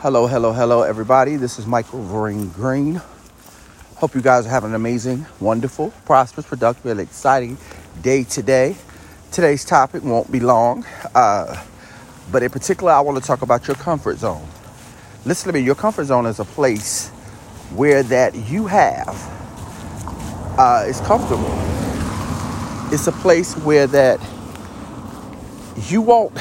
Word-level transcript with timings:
Hello, 0.00 0.26
hello, 0.26 0.54
hello, 0.54 0.80
everybody. 0.80 1.36
This 1.36 1.58
is 1.58 1.66
Michael 1.66 2.02
Vereen 2.02 2.54
Green. 2.54 3.02
Hope 3.96 4.14
you 4.14 4.22
guys 4.22 4.46
are 4.46 4.48
having 4.48 4.70
an 4.70 4.74
amazing, 4.74 5.26
wonderful, 5.40 5.92
prosperous, 6.06 6.46
productive, 6.46 6.86
and 6.86 6.98
exciting 6.98 7.58
day 8.00 8.24
today. 8.24 8.76
Today's 9.30 9.62
topic 9.62 10.02
won't 10.02 10.32
be 10.32 10.40
long, 10.40 10.86
uh, 11.14 11.62
but 12.32 12.42
in 12.42 12.48
particular, 12.48 12.92
I 12.92 13.00
want 13.00 13.18
to 13.18 13.22
talk 13.22 13.42
about 13.42 13.68
your 13.68 13.76
comfort 13.76 14.16
zone. 14.16 14.48
Listen 15.26 15.52
to 15.52 15.52
me. 15.52 15.60
Your 15.62 15.74
comfort 15.74 16.06
zone 16.06 16.24
is 16.24 16.40
a 16.40 16.46
place 16.46 17.10
where 17.74 18.02
that 18.04 18.34
you 18.34 18.68
have 18.68 19.14
uh, 20.58 20.86
is 20.88 20.98
comfortable. 21.02 21.44
It's 22.90 23.06
a 23.06 23.12
place 23.12 23.54
where 23.54 23.86
that 23.88 24.18
you 25.90 26.00
won't 26.00 26.38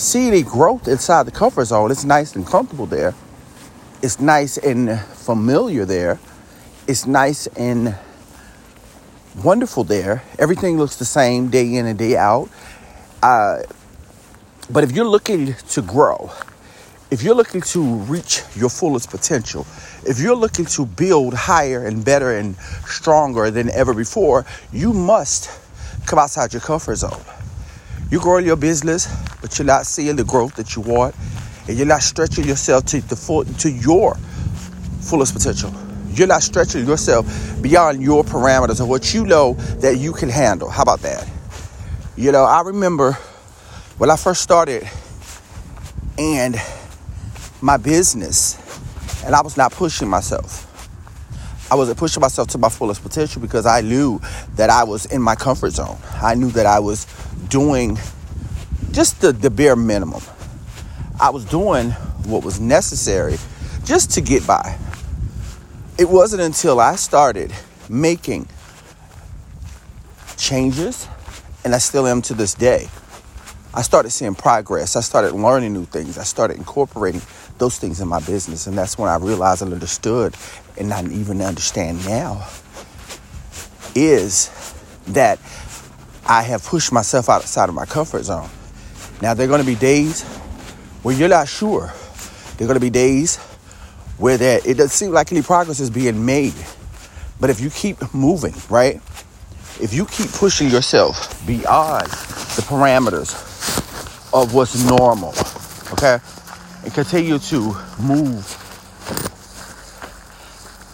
see 0.00 0.28
any 0.28 0.42
growth 0.42 0.88
inside 0.88 1.26
the 1.26 1.30
comfort 1.30 1.66
zone. 1.66 1.90
It's 1.90 2.04
nice 2.04 2.34
and 2.34 2.46
comfortable 2.46 2.86
there. 2.86 3.14
It's 4.02 4.18
nice 4.18 4.56
and 4.56 4.98
familiar 5.00 5.84
there. 5.84 6.18
It's 6.88 7.06
nice 7.06 7.46
and 7.48 7.94
wonderful 9.44 9.84
there. 9.84 10.22
Everything 10.38 10.78
looks 10.78 10.96
the 10.96 11.04
same 11.04 11.48
day 11.48 11.74
in 11.76 11.86
and 11.86 11.98
day 11.98 12.16
out. 12.16 12.48
Uh, 13.22 13.58
but 14.70 14.84
if 14.84 14.92
you're 14.92 15.06
looking 15.06 15.54
to 15.54 15.82
grow, 15.82 16.30
if 17.10 17.22
you're 17.22 17.34
looking 17.34 17.60
to 17.60 17.82
reach 17.82 18.42
your 18.54 18.70
fullest 18.70 19.10
potential, 19.10 19.66
if 20.06 20.18
you're 20.18 20.36
looking 20.36 20.64
to 20.64 20.86
build 20.86 21.34
higher 21.34 21.84
and 21.84 22.04
better 22.04 22.38
and 22.38 22.56
stronger 22.86 23.50
than 23.50 23.68
ever 23.70 23.92
before, 23.92 24.46
you 24.72 24.92
must 24.92 25.50
come 26.06 26.18
outside 26.18 26.52
your 26.52 26.62
comfort 26.62 26.96
zone. 26.96 27.20
You 28.10 28.20
grow 28.20 28.38
your 28.38 28.56
business, 28.56 29.08
but 29.40 29.58
you're 29.58 29.66
not 29.66 29.86
seeing 29.86 30.16
the 30.16 30.24
growth 30.24 30.54
that 30.56 30.76
you 30.76 30.82
want, 30.82 31.14
and 31.68 31.76
you're 31.76 31.86
not 31.86 32.02
stretching 32.02 32.44
yourself 32.44 32.84
to 32.86 33.00
the 33.02 33.16
full 33.16 33.44
to 33.44 33.70
your 33.70 34.14
fullest 35.00 35.34
potential. 35.34 35.72
You're 36.12 36.26
not 36.26 36.42
stretching 36.42 36.86
yourself 36.86 37.26
beyond 37.62 38.02
your 38.02 38.24
parameters 38.24 38.80
of 38.80 38.88
what 38.88 39.14
you 39.14 39.24
know 39.24 39.54
that 39.80 39.98
you 39.98 40.12
can 40.12 40.28
handle. 40.28 40.68
How 40.68 40.82
about 40.82 41.00
that? 41.00 41.28
You 42.16 42.32
know, 42.32 42.44
I 42.44 42.62
remember 42.62 43.12
when 43.98 44.10
I 44.10 44.16
first 44.16 44.42
started 44.42 44.88
and 46.18 46.56
my 47.62 47.76
business, 47.76 48.58
and 49.24 49.34
I 49.34 49.42
was 49.42 49.56
not 49.56 49.72
pushing 49.72 50.08
myself. 50.08 50.66
I 51.70 51.76
wasn't 51.76 51.98
pushing 51.98 52.20
myself 52.20 52.48
to 52.48 52.58
my 52.58 52.68
fullest 52.68 53.02
potential 53.02 53.40
because 53.40 53.64
I 53.64 53.80
knew 53.80 54.20
that 54.56 54.70
I 54.70 54.82
was 54.82 55.06
in 55.06 55.22
my 55.22 55.36
comfort 55.36 55.70
zone. 55.70 55.98
I 56.20 56.34
knew 56.34 56.50
that 56.50 56.66
I 56.66 56.80
was 56.80 57.06
doing 57.48 57.96
just 58.92 59.20
the, 59.20 59.32
the 59.32 59.50
bare 59.50 59.76
minimum. 59.76 60.22
I 61.20 61.30
was 61.30 61.44
doing 61.44 61.90
what 62.26 62.44
was 62.44 62.60
necessary 62.60 63.36
just 63.84 64.10
to 64.12 64.20
get 64.20 64.46
by. 64.46 64.78
It 65.98 66.08
wasn't 66.08 66.42
until 66.42 66.80
I 66.80 66.96
started 66.96 67.52
making 67.88 68.48
changes, 70.36 71.06
and 71.64 71.74
I 71.74 71.78
still 71.78 72.06
am 72.06 72.22
to 72.22 72.34
this 72.34 72.54
day. 72.54 72.88
I 73.72 73.82
started 73.82 74.10
seeing 74.10 74.34
progress. 74.34 74.96
I 74.96 75.00
started 75.00 75.32
learning 75.32 75.72
new 75.72 75.84
things. 75.84 76.18
I 76.18 76.24
started 76.24 76.56
incorporating 76.56 77.20
those 77.58 77.78
things 77.78 78.00
in 78.00 78.08
my 78.08 78.18
business. 78.20 78.66
And 78.66 78.76
that's 78.76 78.98
when 78.98 79.08
I 79.08 79.16
realized 79.16 79.62
and 79.62 79.72
understood, 79.72 80.34
and 80.78 80.92
I 80.92 81.04
even 81.04 81.40
understand 81.40 82.04
now, 82.04 82.48
is 83.94 84.50
that 85.08 85.38
I 86.26 86.42
have 86.42 86.64
pushed 86.64 86.92
myself 86.92 87.28
outside 87.28 87.68
of 87.68 87.74
my 87.74 87.84
comfort 87.84 88.24
zone. 88.24 88.48
Now, 89.22 89.34
there 89.34 89.44
are 89.44 89.48
going 89.48 89.60
to 89.60 89.66
be 89.66 89.74
days 89.74 90.22
where 91.02 91.14
you're 91.14 91.28
not 91.28 91.48
sure. 91.48 91.92
There 92.56 92.64
are 92.64 92.68
going 92.68 92.74
to 92.74 92.80
be 92.80 92.90
days 92.90 93.36
where 94.16 94.38
there, 94.38 94.60
it 94.64 94.74
doesn't 94.74 94.90
seem 94.90 95.12
like 95.12 95.30
any 95.30 95.42
progress 95.42 95.80
is 95.80 95.90
being 95.90 96.24
made. 96.24 96.54
But 97.38 97.50
if 97.50 97.60
you 97.60 97.70
keep 97.70 98.14
moving, 98.14 98.54
right? 98.68 98.96
If 99.80 99.92
you 99.92 100.06
keep 100.06 100.30
pushing 100.32 100.68
yourself 100.68 101.46
beyond 101.46 102.06
the 102.06 102.62
parameters 102.62 103.34
of 104.32 104.54
what's 104.54 104.84
normal, 104.84 105.34
okay? 105.92 106.18
And 106.84 106.92
continue 106.92 107.38
to 107.38 107.76
move 107.98 108.56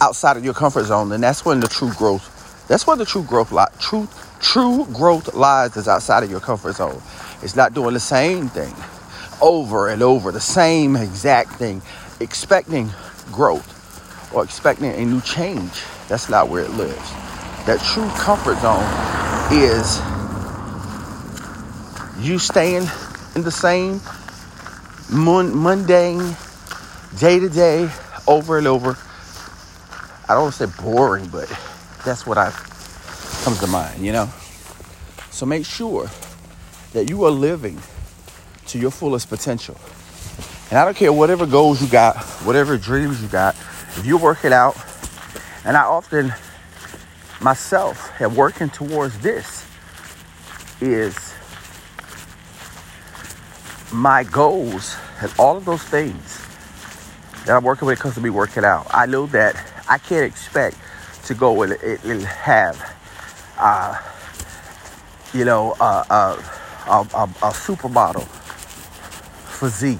outside 0.01 0.37
of 0.37 0.45
your 0.45 0.53
comfort 0.53 0.85
zone, 0.85 1.09
then 1.09 1.21
that's 1.21 1.45
when 1.45 1.59
the 1.59 1.67
true 1.67 1.93
growth, 1.93 2.65
that's 2.67 2.85
where 2.85 2.97
the 2.97 3.05
true 3.05 3.23
growth 3.23 3.51
lies. 3.51 3.69
True 3.79 4.07
True 4.39 4.85
growth 4.93 5.33
lies 5.33 5.75
is 5.77 5.87
outside 5.87 6.23
of 6.23 6.31
your 6.31 6.39
comfort 6.39 6.75
zone. 6.75 7.01
It's 7.41 7.55
not 7.55 7.73
doing 7.73 7.93
the 7.93 7.99
same 7.99 8.49
thing 8.49 8.73
over 9.41 9.89
and 9.89 10.01
over, 10.01 10.31
the 10.31 10.39
same 10.39 10.95
exact 10.95 11.53
thing, 11.53 11.81
expecting 12.19 12.89
growth 13.31 14.33
or 14.33 14.43
expecting 14.43 14.91
a 14.91 15.05
new 15.05 15.21
change. 15.21 15.83
That's 16.07 16.29
not 16.29 16.49
where 16.49 16.63
it 16.63 16.71
lives. 16.71 17.11
That 17.65 17.81
true 17.81 18.09
comfort 18.17 18.57
zone 18.59 18.83
is 19.51 19.99
you 22.25 22.39
staying 22.39 22.87
in 23.35 23.43
the 23.43 23.51
same 23.51 24.01
mundane, 25.09 26.35
day 27.19 27.39
to 27.39 27.49
day, 27.49 27.89
over 28.27 28.57
and 28.57 28.67
over. 28.67 28.97
I 30.29 30.33
don't 30.33 30.43
want 30.43 30.55
to 30.55 30.67
say 30.67 30.83
boring, 30.83 31.27
but 31.27 31.47
that's 32.03 32.25
what 32.25 32.37
I 32.37 32.51
comes 33.43 33.59
to 33.59 33.67
mind, 33.67 34.05
you 34.05 34.11
know? 34.11 34.29
So 35.29 35.45
make 35.45 35.65
sure 35.65 36.09
that 36.97 37.11
you 37.11 37.23
are 37.25 37.31
living 37.31 37.79
to 38.65 38.79
your 38.79 38.89
fullest 38.89 39.29
potential. 39.29 39.77
And 40.71 40.79
I 40.79 40.83
don't 40.83 40.97
care 40.97 41.13
whatever 41.13 41.45
goals 41.45 41.79
you 41.79 41.87
got, 41.87 42.17
whatever 42.43 42.75
dreams 42.75 43.21
you 43.21 43.27
got, 43.27 43.53
if 43.97 44.03
you're 44.03 44.17
working 44.17 44.51
out, 44.51 44.75
and 45.63 45.77
I 45.77 45.83
often 45.83 46.33
myself 47.39 48.19
am 48.19 48.35
working 48.35 48.71
towards 48.71 49.19
this, 49.19 49.63
is 50.81 51.15
my 53.93 54.23
goals 54.23 54.95
and 55.21 55.31
all 55.37 55.55
of 55.55 55.65
those 55.65 55.83
things 55.83 56.41
that 57.45 57.55
I'm 57.55 57.63
working 57.63 57.85
with 57.85 57.99
comes 57.99 58.15
to 58.15 58.21
me 58.21 58.31
working 58.31 58.65
out. 58.65 58.87
I 58.89 59.05
know 59.05 59.27
that 59.27 59.55
I 59.87 59.99
can't 59.99 60.25
expect 60.25 60.77
to 61.25 61.35
go 61.35 61.61
and, 61.61 61.73
and 61.73 62.23
have 62.23 62.95
uh, 63.59 64.01
you 65.33 65.45
know, 65.45 65.75
uh, 65.79 66.03
uh, 66.09 66.41
a, 66.87 67.01
a, 67.15 67.23
a 67.23 67.51
supermodel 67.51 68.25
physique 69.59 69.99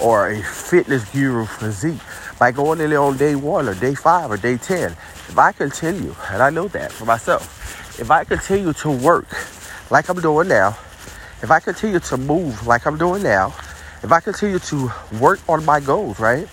or 0.00 0.30
a 0.30 0.42
fitness 0.42 1.04
guru 1.12 1.44
physique 1.46 2.00
by 2.38 2.52
going 2.52 2.80
in 2.80 2.90
there 2.90 3.00
on 3.00 3.16
day 3.16 3.34
one 3.34 3.68
or 3.68 3.74
day 3.74 3.94
five 3.94 4.30
or 4.30 4.36
day 4.36 4.56
10. 4.56 4.92
If 4.92 5.38
I 5.38 5.52
continue, 5.52 6.14
and 6.30 6.42
I 6.42 6.50
know 6.50 6.68
that 6.68 6.92
for 6.92 7.04
myself, 7.04 8.00
if 8.00 8.10
I 8.10 8.24
continue 8.24 8.72
to 8.74 8.90
work 8.90 9.26
like 9.90 10.08
I'm 10.08 10.20
doing 10.20 10.48
now, 10.48 10.68
if 11.42 11.50
I 11.50 11.60
continue 11.60 12.00
to 12.00 12.16
move 12.16 12.66
like 12.66 12.86
I'm 12.86 12.98
doing 12.98 13.22
now, 13.22 13.48
if 14.02 14.12
I 14.12 14.20
continue 14.20 14.58
to 14.58 14.92
work 15.20 15.40
on 15.48 15.64
my 15.64 15.80
goals, 15.80 16.20
right? 16.20 16.48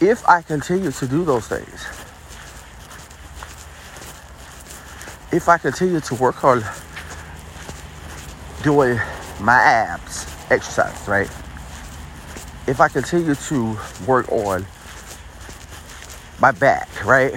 If 0.00 0.28
I 0.28 0.42
continue 0.42 0.90
to 0.90 1.06
do 1.06 1.24
those 1.24 1.46
things, 1.48 1.86
if 5.32 5.48
I 5.48 5.58
continue 5.58 6.00
to 6.00 6.14
work 6.16 6.42
on 6.44 6.62
doing 8.68 9.00
my 9.40 9.54
abs 9.54 10.26
exercise, 10.50 11.08
right? 11.08 11.30
If 12.66 12.82
I 12.82 12.88
continue 12.88 13.34
to 13.34 13.78
work 14.06 14.30
on 14.30 14.66
my 16.38 16.50
back, 16.50 16.86
right? 17.06 17.32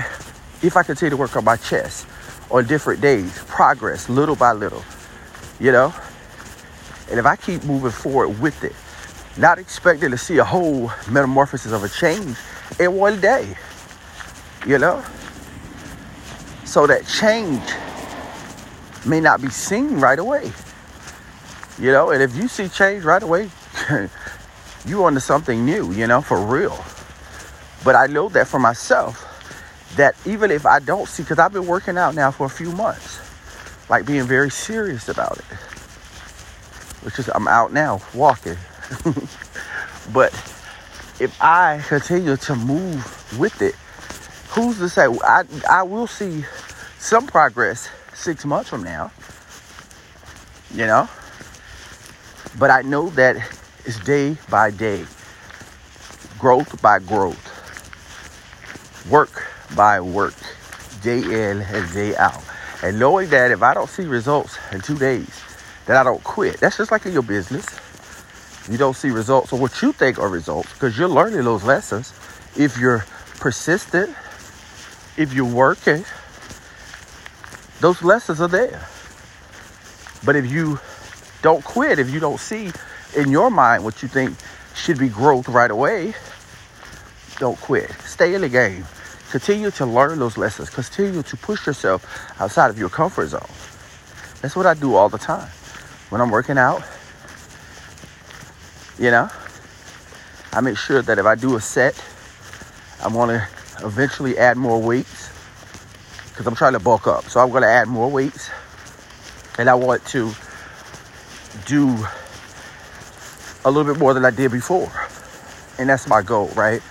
If 0.61 0.75
I 0.75 0.83
continue 0.83 1.11
to 1.11 1.15
work 1.15 1.37
on 1.37 1.45
my 1.45 1.55
chest 1.55 2.05
on 2.49 2.67
different 2.67 2.99
days, 2.99 3.41
progress 3.47 4.09
little 4.09 4.35
by 4.35 4.51
little, 4.51 4.83
you 5.57 5.71
know? 5.71 5.93
And 7.09 7.17
if 7.17 7.25
I 7.25 7.37
keep 7.37 7.63
moving 7.63 7.91
forward 7.91 8.37
with 8.41 8.65
it, 8.65 8.75
not 9.39 9.57
expecting 9.57 10.11
to 10.11 10.17
see 10.17 10.37
a 10.39 10.43
whole 10.43 10.91
metamorphosis 11.09 11.71
of 11.71 11.85
a 11.85 11.87
change 11.87 12.35
in 12.77 12.93
one 12.97 13.21
day, 13.21 13.55
you 14.67 14.77
know? 14.77 15.01
So 16.65 16.85
that 16.87 17.07
change 17.07 17.63
may 19.05 19.21
not 19.21 19.41
be 19.41 19.49
seen 19.49 19.95
right 19.95 20.19
away. 20.19 20.51
You 21.81 21.91
know, 21.91 22.11
and 22.11 22.21
if 22.21 22.35
you 22.35 22.47
see 22.47 22.69
change 22.69 23.03
right 23.03 23.23
away, 23.23 23.49
you 24.85 25.03
onto 25.03 25.19
something 25.19 25.65
new, 25.65 25.91
you 25.91 26.05
know, 26.05 26.21
for 26.21 26.39
real. 26.39 26.77
But 27.83 27.95
I 27.95 28.05
know 28.05 28.29
that 28.29 28.47
for 28.47 28.59
myself, 28.59 29.27
that 29.95 30.13
even 30.27 30.51
if 30.51 30.67
I 30.67 30.77
don't 30.77 31.07
see, 31.07 31.23
because 31.23 31.39
I've 31.39 31.53
been 31.53 31.65
working 31.65 31.97
out 31.97 32.13
now 32.13 32.29
for 32.29 32.45
a 32.45 32.51
few 32.51 32.71
months, 32.71 33.19
like 33.89 34.05
being 34.05 34.25
very 34.25 34.51
serious 34.51 35.09
about 35.09 35.39
it, 35.39 35.45
which 37.03 37.17
is 37.17 37.31
I'm 37.33 37.47
out 37.47 37.73
now 37.73 37.99
walking. 38.13 38.57
but 40.13 40.31
if 41.19 41.35
I 41.41 41.83
continue 41.87 42.37
to 42.37 42.55
move 42.55 43.39
with 43.39 43.59
it, 43.63 43.73
who's 44.51 44.77
to 44.77 44.87
say 44.87 45.07
I 45.23 45.45
I 45.67 45.81
will 45.81 46.05
see 46.05 46.45
some 46.99 47.25
progress 47.25 47.89
six 48.13 48.45
months 48.45 48.69
from 48.69 48.83
now. 48.83 49.11
You 50.75 50.85
know? 50.85 51.09
But 52.59 52.71
I 52.71 52.83
know 52.83 53.09
that 53.11 53.37
it's 53.85 53.99
day 53.99 54.37
by 54.49 54.71
day. 54.71 55.05
growth 56.39 56.81
by 56.81 56.99
growth, 56.99 57.65
work 59.09 59.47
by 59.75 60.01
work, 60.01 60.35
day 61.03 61.19
in 61.19 61.61
and 61.61 61.93
day 61.93 62.15
out. 62.17 62.43
And 62.83 62.99
knowing 62.99 63.29
that 63.29 63.51
if 63.51 63.63
I 63.63 63.73
don't 63.73 63.89
see 63.89 64.05
results 64.05 64.57
in 64.71 64.81
two 64.81 64.97
days, 64.97 65.29
that 65.87 65.97
I 65.97 66.03
don't 66.03 66.23
quit. 66.23 66.59
That's 66.59 66.77
just 66.77 66.91
like 66.91 67.05
in 67.05 67.13
your 67.13 67.23
business. 67.23 67.65
You 68.69 68.77
don't 68.77 68.95
see 68.95 69.11
results 69.11 69.53
or 69.53 69.59
what 69.59 69.81
you 69.81 69.93
think 69.93 70.19
are 70.19 70.29
results 70.29 70.73
because 70.73 70.97
you're 70.97 71.09
learning 71.09 71.43
those 71.45 71.63
lessons. 71.63 72.13
If 72.57 72.77
you're 72.77 73.05
persistent, 73.39 74.15
if 75.17 75.33
you're 75.33 75.45
working, 75.45 76.05
those 77.81 78.03
lessons 78.03 78.41
are 78.41 78.49
there. 78.49 78.81
But 80.25 80.35
if 80.35 80.51
you 80.51 80.79
don't 81.41 81.63
quit, 81.63 81.99
if 81.99 82.09
you 82.09 82.19
don't 82.19 82.39
see 82.39 82.71
in 83.15 83.31
your 83.31 83.49
mind 83.49 83.83
what 83.83 84.01
you 84.01 84.07
think 84.07 84.35
should 84.75 84.97
be 84.97 85.09
growth 85.09 85.47
right 85.47 85.71
away, 85.71 86.13
don't 87.39 87.59
quit. 87.59 87.91
Stay 88.05 88.33
in 88.33 88.41
the 88.41 88.49
game. 88.49 88.85
Continue 89.31 89.71
to 89.71 89.85
learn 89.85 90.19
those 90.19 90.37
lessons. 90.37 90.69
Continue 90.69 91.23
to 91.23 91.37
push 91.37 91.65
yourself 91.65 92.05
outside 92.39 92.69
of 92.69 92.77
your 92.77 92.89
comfort 92.89 93.27
zone. 93.27 93.41
That's 94.41 94.55
what 94.55 94.65
I 94.65 94.73
do 94.73 94.95
all 94.95 95.09
the 95.09 95.17
time. 95.17 95.49
When 96.09 96.21
I'm 96.21 96.29
working 96.29 96.57
out, 96.57 96.83
you 98.99 99.09
know, 99.09 99.29
I 100.51 100.61
make 100.61 100.77
sure 100.77 101.01
that 101.01 101.17
if 101.17 101.25
I 101.25 101.35
do 101.35 101.55
a 101.55 101.61
set, 101.61 102.03
I 103.01 103.07
want 103.07 103.31
to 103.31 103.47
eventually 103.85 104.37
add 104.37 104.57
more 104.57 104.81
weights 104.81 105.29
because 106.29 106.45
I'm 106.45 106.55
trying 106.55 106.73
to 106.73 106.79
bulk 106.79 107.07
up. 107.07 107.29
So 107.29 107.39
I'm 107.39 107.49
going 107.49 107.63
to 107.63 107.71
add 107.71 107.87
more 107.87 108.09
weights 108.09 108.49
and 109.57 109.69
I 109.69 109.75
want 109.75 110.05
to 110.07 110.31
do 111.65 112.05
a 113.63 113.71
little 113.71 113.91
bit 113.91 113.99
more 113.99 114.13
than 114.13 114.25
I 114.25 114.31
did 114.31 114.51
before. 114.51 114.91
And 115.77 115.89
that's 115.89 116.07
my 116.07 116.21
goal, 116.21 116.47
right? 116.49 116.81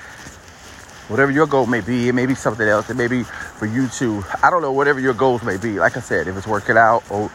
Whatever 1.09 1.33
your 1.33 1.47
goal 1.47 1.67
may 1.67 1.81
be, 1.81 2.09
it 2.09 2.15
may 2.15 2.27
be 2.27 2.35
something 2.35 2.67
else. 2.67 2.89
It 2.89 2.97
may 2.97 3.09
be 3.09 3.25
for 3.25 3.67
you 3.67 3.89
to, 3.89 4.23
I 4.43 4.51
don't 4.51 4.63
know, 4.63 4.73
whatever 4.73 5.01
your 5.01 5.15
goals 5.15 5.43
may 5.43 5.57
be. 5.57 5.79
Like 5.79 5.97
I 5.97 6.01
said, 6.01 6.29
if 6.29 6.37
it's 6.37 6.47
working 6.47 6.77
out 6.77 7.03
or, 7.11 7.31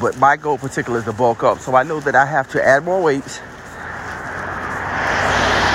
but 0.00 0.18
my 0.18 0.36
goal 0.36 0.58
particular 0.58 0.98
is 0.98 1.04
to 1.04 1.12
bulk 1.12 1.44
up. 1.44 1.60
So 1.60 1.74
I 1.76 1.82
know 1.84 2.00
that 2.00 2.14
I 2.14 2.26
have 2.26 2.50
to 2.50 2.64
add 2.64 2.84
more 2.84 3.00
weights. 3.00 3.38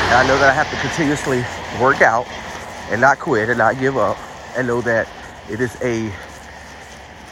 And 0.04 0.20
I 0.20 0.26
know 0.28 0.38
that 0.38 0.50
I 0.50 0.54
have 0.54 0.70
to 0.70 0.78
continuously 0.82 1.46
work 1.82 2.02
out 2.02 2.28
and 2.92 3.00
not 3.00 3.20
quit 3.20 3.48
and 3.48 3.58
not 3.58 3.80
give 3.80 3.96
up 3.96 4.18
and 4.58 4.68
know 4.68 4.82
that 4.82 5.08
it 5.50 5.62
is 5.62 5.76
a, 5.82 6.12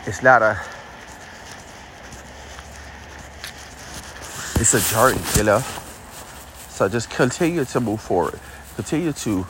it's 0.05 0.23
not 0.23 0.41
a, 0.41 0.57
it's 4.59 4.73
a 4.73 4.93
journey, 4.93 5.21
you 5.35 5.43
know? 5.43 5.63
So 6.69 6.89
just 6.89 7.09
continue 7.09 7.65
to 7.65 7.79
move 7.79 8.01
forward. 8.01 8.39
Continue 8.75 9.13
to 9.13 9.45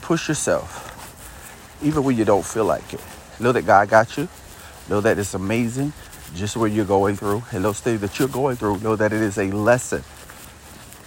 push 0.00 0.28
yourself, 0.28 1.78
even 1.82 2.04
when 2.04 2.16
you 2.16 2.24
don't 2.24 2.44
feel 2.44 2.64
like 2.64 2.92
it. 2.92 3.00
Know 3.40 3.52
that 3.52 3.62
God 3.62 3.88
got 3.88 4.16
you. 4.16 4.28
Know 4.88 5.00
that 5.00 5.18
it's 5.18 5.34
amazing 5.34 5.92
just 6.34 6.56
what 6.56 6.72
you're 6.72 6.84
going 6.84 7.16
through. 7.16 7.42
And 7.52 7.64
those 7.64 7.80
things 7.80 8.00
that 8.00 8.18
you're 8.18 8.28
going 8.28 8.56
through, 8.56 8.78
know 8.80 8.96
that 8.96 9.12
it 9.12 9.20
is 9.20 9.38
a 9.38 9.46
lesson. 9.46 10.02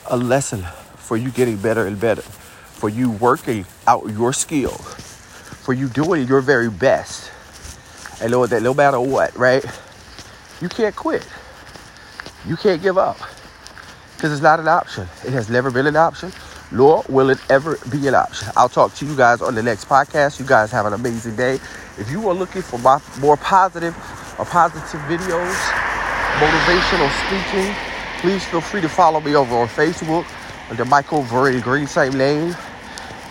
A 0.08 0.18
lesson 0.18 0.62
for 0.96 1.18
you 1.18 1.32
getting 1.32 1.58
better 1.58 1.88
and 1.88 2.00
better. 2.00 2.22
For 2.22 2.90
you 2.90 3.12
working 3.12 3.66
out 3.88 4.10
your 4.10 4.34
skill. 4.34 4.72
For 4.72 5.74
you 5.74 5.88
doing 5.90 6.28
your 6.28 6.42
very 6.42 6.70
best. 6.70 7.32
And 8.22 8.32
know 8.32 8.46
that 8.46 8.62
no 8.62 8.74
matter 8.74 9.00
what, 9.00 9.36
right? 9.36 9.66
You 10.62 10.70
can't 10.70 10.96
quit. 10.96 11.28
You 12.48 12.58
can't 12.58 12.82
give 12.82 12.98
up. 12.98 13.18
Because 14.16 14.32
it's 14.32 14.42
not 14.42 14.60
an 14.60 14.68
option. 14.68 15.08
It 15.26 15.34
has 15.34 15.50
never 15.50 15.70
been 15.72 15.88
an 15.88 15.96
option 15.96 16.32
nor 16.72 17.04
will 17.10 17.30
it 17.30 17.40
ever 17.50 17.78
be 17.90 18.08
an 18.08 18.16
option. 18.16 18.50
I'll 18.56 18.70
talk 18.70 18.94
to 18.96 19.06
you 19.06 19.16
guys 19.16 19.42
on 19.42 19.56
the 19.56 19.64
next 19.64 19.88
podcast. 19.88 20.40
You 20.40 20.46
guys 20.46 20.72
have 20.72 20.86
an 20.86 20.94
amazing 20.94 21.36
day. 21.36 21.56
If 21.98 22.10
you 22.10 22.28
are 22.30 22.34
looking 22.34 22.62
for 22.62 22.78
my, 22.80 23.02
more 23.20 23.38
positive 23.38 23.96
or 24.38 24.46
positive 24.46 25.00
videos, 25.02 25.56
motivational 26.40 27.10
speaking, 27.26 27.74
please 28.20 28.44
feel 28.46 28.62
free 28.62 28.82
to 28.82 28.90
follow 28.90 29.20
me 29.20 29.36
over 29.36 29.56
on 29.56 29.68
Facebook 29.68 30.26
under 30.70 30.86
Michael 30.86 31.24
Vereen 31.24 31.62
Green, 31.62 31.88
same 31.88 32.18
name, 32.18 32.56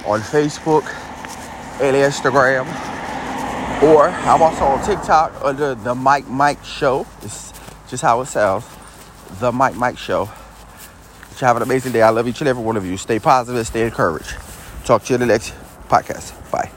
on 0.06 0.20
Facebook 0.20 0.84
and 1.80 1.96
Instagram. 1.96 2.66
Or 3.82 4.08
I'm 4.08 4.40
also 4.40 4.64
on 4.64 4.84
TikTok 4.86 5.44
under 5.44 5.74
the 5.74 5.94
Mike 5.94 6.28
Mike 6.28 6.64
Show. 6.64 7.06
It's 7.22 7.52
just 7.88 8.02
how 8.02 8.20
it 8.20 8.26
sounds. 8.26 8.64
The 9.40 9.52
Mike 9.52 9.74
Mike 9.74 9.98
Show. 9.98 10.30
You 11.40 11.46
have 11.46 11.56
an 11.56 11.62
amazing 11.62 11.92
day. 11.92 12.02
I 12.02 12.10
love 12.10 12.28
each 12.28 12.40
and 12.40 12.48
every 12.48 12.62
one 12.62 12.76
of 12.76 12.86
you. 12.86 12.96
Stay 12.96 13.18
positive, 13.18 13.66
stay 13.66 13.82
encouraged. 13.82 14.36
Talk 14.84 15.02
to 15.04 15.12
you 15.12 15.14
in 15.14 15.20
the 15.20 15.26
next 15.26 15.52
podcast. 15.88 16.32
Bye. 16.50 16.70